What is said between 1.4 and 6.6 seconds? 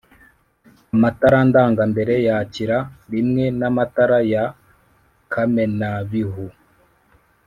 ndangambere yakira rimwe n’amatara ya kamenabihu